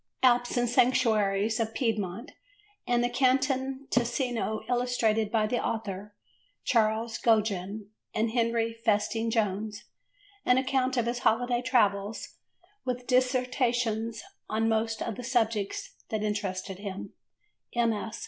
[0.23, 2.31] Alps and Sanctuaries of Piedmont
[2.87, 6.15] and the Canton Ticino illustrated by the author,
[6.63, 9.83] Charles Gogin and Henry Festing Jones:
[10.43, 12.37] an account of his holiday travels
[12.83, 17.13] with dissertations on most of the subjects that interested him:
[17.75, 18.19] MS.